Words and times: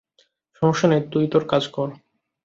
সমস্যা 0.61 0.87
নেই, 0.87 1.01
তুই 1.11 1.25
তোর 1.33 1.43
কাজ 1.51 1.63
কর। 1.67 1.89